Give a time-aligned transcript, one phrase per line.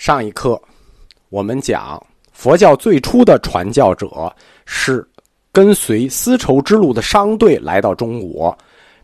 [0.00, 0.58] 上一课
[1.28, 2.02] 我们讲
[2.32, 4.34] 佛教最初的传教者
[4.64, 5.06] 是
[5.52, 8.56] 跟随丝绸之路的商队来到中国，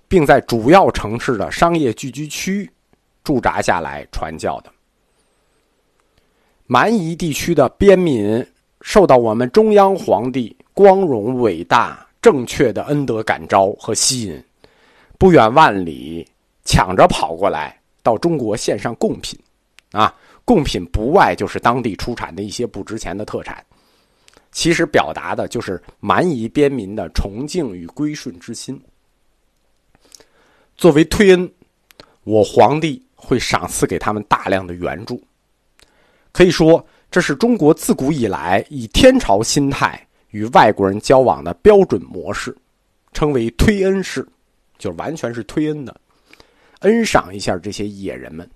[0.08, 2.70] 并在主要城市的商业聚居区
[3.22, 4.72] 驻扎下来传教的。
[6.66, 8.42] 蛮夷地区的边民
[8.80, 14.42] 受到我们中央皇帝光荣伟大正确的恩德感召和吸引，
[15.18, 16.26] 不远万里
[16.64, 19.38] 抢着跑过来到中国献上贡品，
[19.92, 20.14] 啊。
[20.46, 23.62] 贡品不外就是当地出产的一些不值钱的特产，
[24.52, 28.80] 其实表达的就是蛮夷边民的崇敬与归顺之心。
[30.76, 31.52] 作为推恩，
[32.22, 35.20] 我皇帝会赏赐给他们大量的援助。
[36.30, 42.56] 可以说，这是中国自古以来以天朝心态与外国人交往的标准模式，
[43.12, 44.24] 称为推恩式，
[44.78, 46.00] 就完全是推恩的，
[46.80, 48.48] 恩赏一下这些野人们。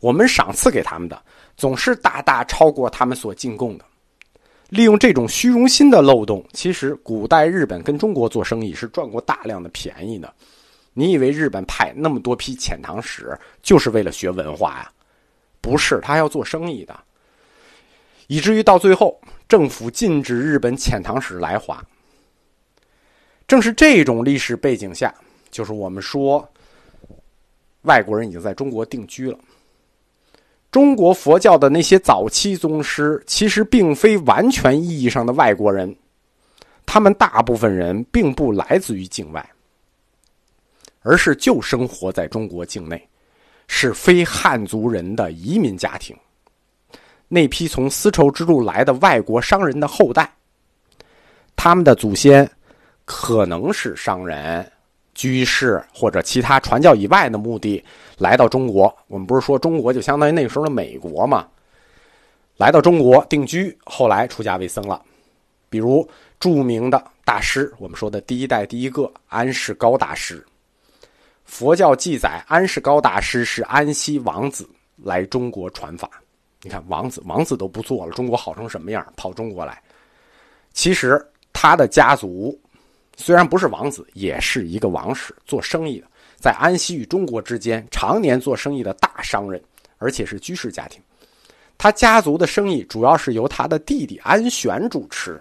[0.00, 1.20] 我们赏赐给他们的
[1.56, 3.84] 总是大大超过他们所进贡的。
[4.68, 10.32] 利用这种虚荣心的漏洞，其实古代日本跟中国做生意是赚过大量的便宜的。
[10.92, 14.92] 你以为日本派那么多批遣唐使就是为了学文化呀？
[15.60, 16.98] 不是，他要做生意的。
[18.26, 19.18] 以至于到最后，
[19.48, 21.82] 政府禁止日本遣唐使来华。
[23.46, 25.14] 正是这种历史背景下，
[25.50, 26.46] 就是我们说
[27.82, 29.38] 外国人已经在中国定居了。
[30.78, 35.92] 中国佛教的那些早期宗师，其实并非完全意义上的外国人，
[36.86, 39.44] 他们大部分人并不来自于境外，
[41.00, 43.08] 而是就生活在中国境内，
[43.66, 46.16] 是非汉族人的移民家庭。
[47.26, 50.32] 那批从丝绸之路来的外国商人的后代，
[51.56, 52.48] 他们的祖先
[53.04, 54.64] 可能是商人。
[55.18, 57.84] 居士或者其他传教以外的目的
[58.18, 61.48] 来到中国，我们不是说中国就相当于那个时候的美国嘛？
[62.56, 65.02] 来到中国定居，后来出家为僧了。
[65.68, 66.08] 比如
[66.38, 70.46] 著名的大师，我们说的第一代第一个安世高大师。
[71.44, 74.70] 佛教记载，安世高大师是安息王子
[75.02, 76.08] 来中国传法。
[76.62, 79.04] 你看，王子王子都不做了，中国好成什么样？
[79.16, 79.82] 跑中国来，
[80.72, 81.20] 其实
[81.52, 82.56] 他的家族。
[83.20, 86.06] 虽然不是王子，也是一个王室做生意的，
[86.36, 89.60] 在安西与中国之间常年做生意的大商人，
[89.98, 91.02] 而且是居士家庭。
[91.76, 95.38] 他家族的生意主要是由他的弟弟安玄主持。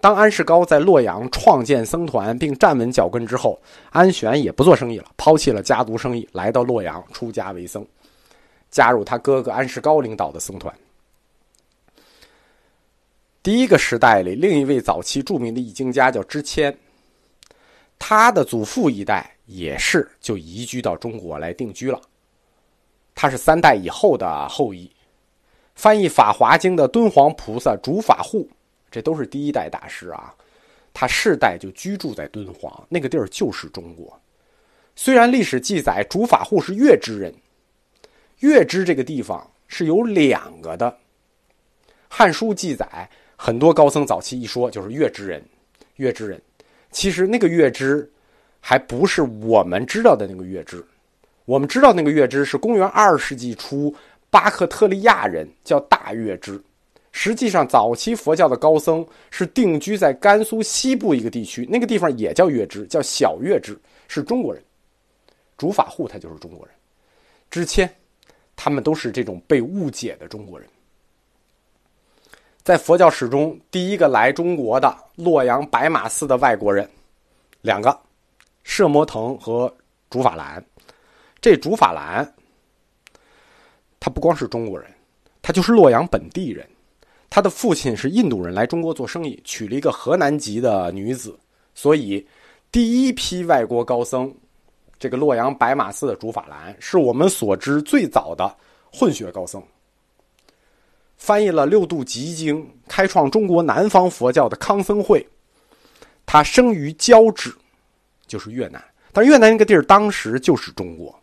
[0.00, 3.60] 当安世高在洛阳创建僧团并站稳脚跟之后，
[3.90, 7.84] 安玄也不做生意了，抛弃了家族生意，来到洛阳出家为僧，
[8.70, 10.72] 加入他哥哥安世高领导的僧团。
[13.42, 16.76] 第一个时代里，另一位早期著名的译经家叫支谦，
[17.98, 21.98] 他的祖父一代也是就移居到中国来定居了。
[23.14, 24.90] 他是三代以后的后裔，
[25.74, 28.46] 翻译《法华经》的敦煌菩萨竺法护，
[28.90, 30.34] 这都是第一代大师啊。
[30.92, 34.20] 他世代就居住在敦煌那个地儿，就是中国。
[34.94, 37.34] 虽然历史记载竺法护是月支人，
[38.40, 40.90] 月支这个地方是有两个的，
[42.06, 43.08] 《汉书》记载。
[43.42, 45.42] 很多高僧早期一说就是月支人，
[45.96, 46.38] 月支人，
[46.90, 48.06] 其实那个月支
[48.60, 50.84] 还不是我们知道的那个月支。
[51.46, 53.94] 我们知道那个月支是公元二世纪初
[54.28, 56.62] 巴克特利亚人叫大月支。
[57.12, 63.74] 实际上，早期佛教的高僧是定居在甘肃西部一个地区，那个地方也叫月支，叫小月支，
[64.06, 64.62] 是中国人。
[65.56, 66.74] 竺法护他就是中国人，
[67.50, 67.90] 支谦，
[68.54, 70.68] 他们都是这种被误解的中国人。
[72.70, 76.88] 在佛教史中，第一个来中国的洛阳白马寺的外国人，
[77.62, 78.00] 两个，
[78.62, 79.74] 摄摩腾和
[80.08, 80.64] 竺法兰。
[81.40, 82.32] 这竺法兰，
[83.98, 84.88] 他不光是中国人，
[85.42, 86.64] 他就是洛阳本地人。
[87.28, 91.36] 他的父亲是印度人，来中国做生意，娶了一个河南籍的女子，
[91.74, 92.24] 所以
[92.70, 94.32] 第一批外国高僧，
[94.96, 98.56] 这个洛阳白马寺的竺法兰，是我们所知最早的
[98.92, 99.60] 混血高僧。
[101.20, 105.24] 翻译了《六度集经》，开创中国南方佛教的康僧会。
[106.24, 107.54] 他生于交趾，
[108.26, 108.82] 就是越南，
[109.12, 111.14] 但越南那个地儿当时就是中国。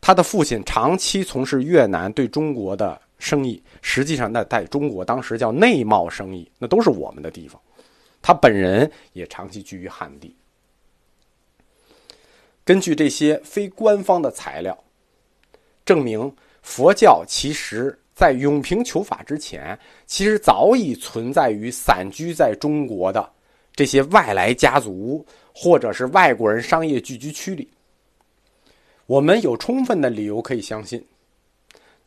[0.00, 7.60] 他的父亲长期从事越南对中国的生意，实际上那在中国当时叫内贸生意，那都是我们的地方。
[8.22, 10.34] 他本人也长期居于汉地。
[12.64, 14.76] 根据这些非官方的材料，
[15.84, 17.96] 证明佛教其实。
[18.14, 23.28] 在永平求法之前，其实早已存在于散居在中国的
[23.74, 27.68] 这些外来家族或者是外国人商业聚居区里。
[29.06, 31.04] 我们有充分的理由可以相信，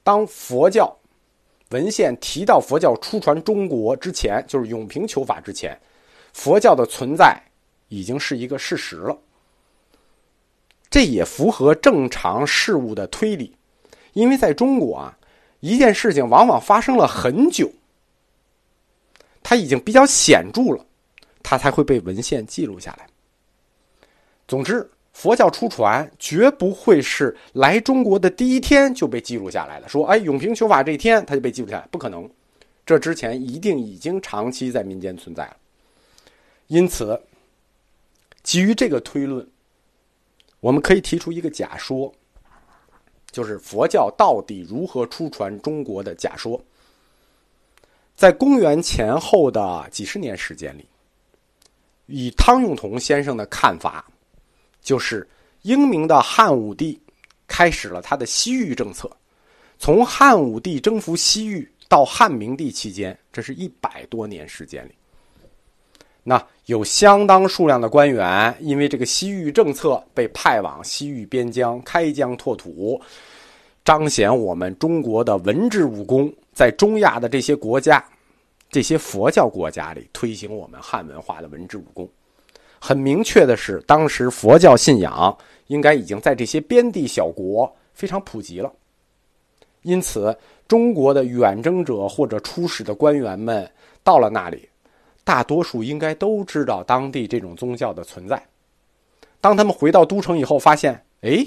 [0.01, 0.95] 当佛教
[1.71, 5.77] 文献提到佛教出传中国之前，就是永平求法之前，
[6.31, 7.38] 佛教的存在
[7.89, 9.18] 已经是一个事实了。
[10.89, 13.54] 这也符合正常事物的推理，
[14.13, 15.17] 因为在中国啊，
[15.59, 17.71] 一件事情往往发生了很久，
[19.42, 20.86] 它已经比较显著了，
[21.44, 23.07] 它才会被文献记录下来。
[24.48, 24.89] 总之。
[25.13, 29.89] 佛教出传绝不会是来中国的第一天就被记录下来的。
[29.89, 32.30] 说，哎，永平求法这一天他就被记录下来，不可能。
[32.86, 35.57] 这之前一定已经长期在民间存在了。
[36.68, 37.19] 因此，
[38.44, 39.44] 基于这个推论，
[40.59, 42.13] 我们可以提出一个假说，
[43.31, 46.62] 就是佛教到底如何出传中国的假说。
[48.15, 50.85] 在公元前后的几十年时间里，
[52.07, 54.06] 以汤用彤先生的看法。
[54.81, 55.27] 就是
[55.63, 56.97] 英明的汉武帝
[57.45, 59.12] 开始了他的西域政策。
[59.77, 64.95] 从汉武帝征服西域到汉明帝期间，这是一百多年时间里，
[66.29, 73.00] 那有相当数量的官员因为这个西域政策被派往西域边疆开疆拓土，
[73.85, 78.03] 彰显我们中国的文治武功，在中亚的这些国家、
[78.69, 82.06] 这些佛教国家里推行我们汉文化的文治武功。
[82.77, 85.35] 很明确的是，当时佛教信仰
[85.68, 88.69] 应该已经在这些边地小国非常普及了。
[89.83, 90.38] 因此，
[90.68, 93.65] 中国的远征者或者出使的官员们
[94.03, 94.68] 到了那里，
[95.27, 98.41] 大多数应该都知道当地这种宗教的存在。
[99.41, 101.45] 当他们回到都城以后，发现，哎，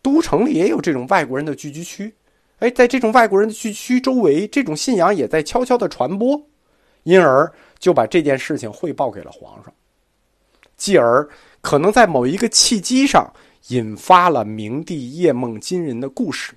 [0.00, 2.14] 都城里也有这种外国人的聚居区，
[2.60, 6.40] 哎，在这种外国人的聚居区周围，这种信仰也在悄悄的传播，
[7.02, 9.74] 因而就把这件事情汇报给了皇上。
[10.76, 11.28] 继而
[11.60, 13.28] 可能在某一个契机上
[13.70, 16.52] 引发了明帝夜梦金人的故事，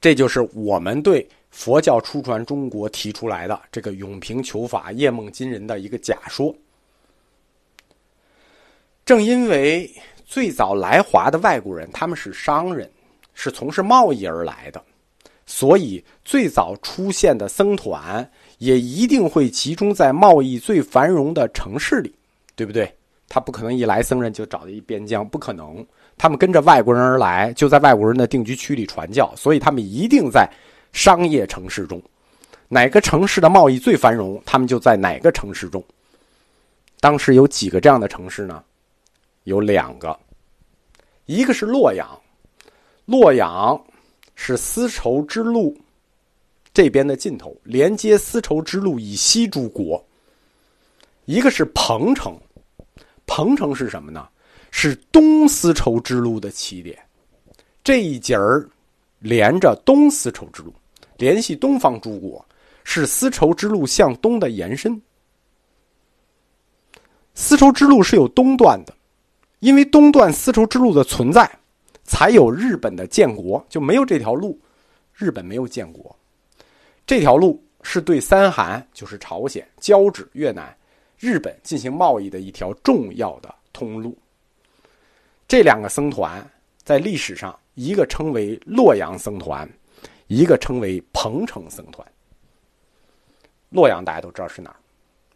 [0.00, 6.52] 这就是我们对佛教出传中国提出来的这个永平求法夜梦金人的一个假说。
[9.04, 9.88] 正因为
[10.26, 12.90] 最早来华的外国人他们是商人，
[13.34, 14.82] 是从事贸易而来的，
[15.46, 18.28] 所以最早出现的僧团
[18.58, 22.12] 也一定会集中在贸易最繁荣的城市里。
[22.56, 22.88] 对不对？
[23.28, 25.84] 他不可能一来僧人就找到一边疆，不可能。
[26.16, 30.48] 他们跟着外国人而来，就在外国人的定居区里传教，所以他们一定在
[30.94, 32.00] 商业城市中。
[32.68, 35.84] 哪个城市的贸易最繁荣，他们就在哪个城市中。
[37.00, 38.64] 当时有几个这样的城市呢？
[39.42, 40.18] 有两个，
[41.26, 42.08] 一个是洛阳，
[43.04, 43.78] 洛阳
[44.34, 45.76] 是丝绸之路
[46.72, 50.02] 这边的尽头，连接丝绸之路以西诸国。
[51.26, 52.34] 一个是彭城，
[53.26, 54.26] 彭城是什么呢？
[54.70, 56.98] 是东丝绸之路的起点，
[57.84, 58.66] 这一节儿
[59.18, 60.74] 连着东丝绸之路，
[61.16, 62.44] 联系东方诸国，
[62.84, 65.00] 是丝绸之路向东的延伸。
[67.34, 68.94] 丝绸之路是有东段的，
[69.58, 71.50] 因为东段丝绸之路的存在，
[72.04, 74.58] 才有日本的建国，就没有这条路，
[75.12, 76.14] 日本没有建国。
[77.06, 80.74] 这条路是对三韩，就是朝鲜、交趾、越南。
[81.18, 84.16] 日本进行贸易的一条重要的通路。
[85.48, 86.46] 这两个僧团
[86.82, 89.68] 在历史上，一个称为洛阳僧团，
[90.26, 92.06] 一个称为彭城僧团。
[93.70, 94.76] 洛阳大家都知道是哪儿，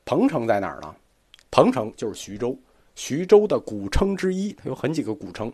[0.04, 0.95] 彭城在哪儿呢？
[1.50, 2.57] 彭城就是徐州，
[2.95, 5.52] 徐州的古称之一，它有很几个古称，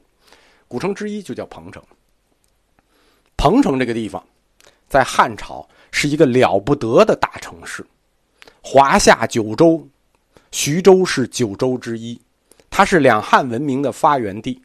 [0.69, 1.83] 古称之一就叫彭城。
[3.37, 4.25] 彭城这个地方，
[4.89, 7.87] 在汉朝是一个了不得的大城市，
[8.63, 9.89] 华夏九州。
[10.53, 12.21] 徐州是九州之一，
[12.71, 14.63] 它是两汉文明的发源地。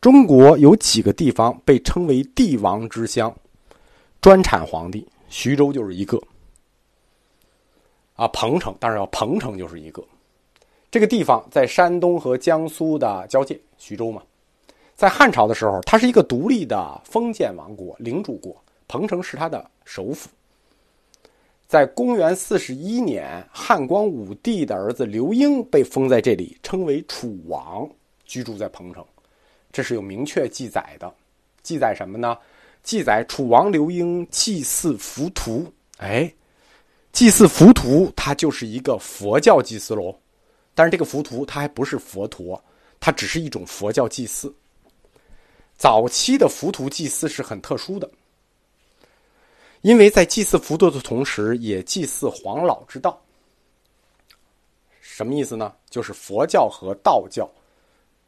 [0.00, 3.32] 中国有几个地方被称为帝王之乡，
[4.22, 6.16] 专产皇帝，徐州就是一个。
[8.14, 10.00] 啊，彭城当然要彭城就是一个。
[10.92, 14.22] 这个地方在山东和江苏的交界，徐州嘛。
[14.94, 18.54] 在汉朝的时候，它是一个独立的封建王国，领主国，
[18.86, 20.30] 彭城是它的首府。
[21.66, 27.90] 在公元四十一年，汉光武帝的儿子刘英被封在这里，称为楚王，
[28.24, 29.04] 居住在彭城。
[29.72, 31.12] 这是有明确记载的。
[31.64, 32.38] 记载什么呢？
[32.82, 35.72] 记载楚王刘英祭祀浮屠。
[35.98, 36.32] 哎，
[37.12, 40.18] 祭祀浮屠，它就是一个佛教祭祀喽。
[40.74, 42.62] 但是这个浮屠，它还不是佛陀，
[42.98, 44.52] 它只是一种佛教祭祀。
[45.76, 48.10] 早期的浮屠祭祀是很特殊的。
[49.82, 53.20] 因为在祭祀浮屠的同时，也祭祀黄老之道。
[55.00, 55.74] 什么意思呢？
[55.90, 57.50] 就是佛教和道教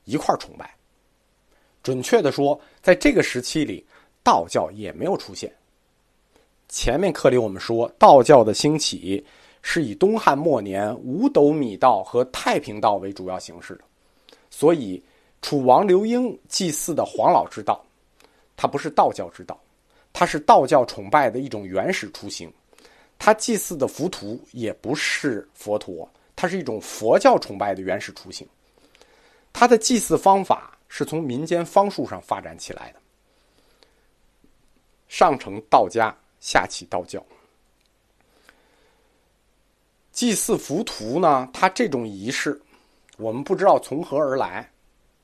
[0.05, 0.75] 一块崇拜。
[1.83, 3.87] 准确的说，在这个时期里，
[4.25, 5.53] 道教也没有出现。
[6.69, 9.25] 前面课里我们说，道教的兴起
[9.63, 13.85] 是以东汉末年五斗米道和太平道为主要形式的，
[14.51, 15.01] 所以
[15.43, 17.85] 楚王刘英祭祀的黄老之道，
[18.57, 19.61] 它不是道教之道，
[20.13, 22.53] 它是道教崇拜的一种原始雏形。
[23.17, 28.47] 他祭祀的浮屠也不是佛陀，它是一种佛教崇拜的原始雏形。
[29.53, 32.99] 他的祭祀方法是从民间方术上发展起来的，
[35.09, 37.25] 上承道家，下启道教。
[40.13, 42.61] 祭祀浮屠呢，它这种仪式，
[43.17, 44.71] 我们不知道从何而来，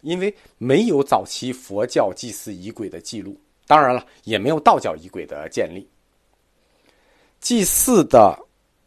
[0.01, 5.89] 因为没有早期佛教祭祀仪轨的记录，当然了，也没有道教仪轨的建立。
[7.41, 8.39] 祭祀的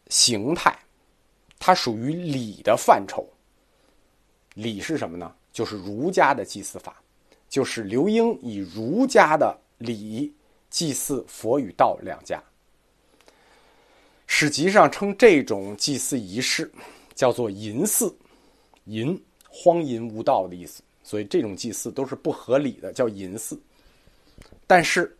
[0.09, 0.77] 形态，
[1.57, 3.27] 它属于礼的范畴。
[4.53, 5.33] 礼是什么呢？
[5.53, 7.01] 就是儒家的祭祀法，
[7.47, 10.33] 就是刘英以儒家的礼
[10.73, 12.41] 祭祀佛与道两家。
[14.25, 16.69] 史籍上称这种祭祀仪式
[17.13, 18.11] 叫做淫祀，
[18.85, 23.61] 淫荒淫无道的意思，所以这种祭祀都是不合理的，叫淫祀。
[24.65, 25.15] 但是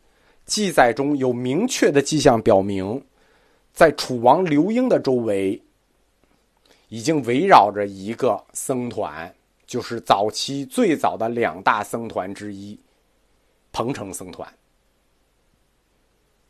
[0.48, 3.00] 记载中有明确的迹象表明。
[3.72, 5.60] 在楚王刘英的周围，
[6.89, 9.33] 已经围绕着一个僧团，
[9.65, 12.79] 就是早期最早的两大僧团之一——
[13.74, 14.48] 彭城僧团。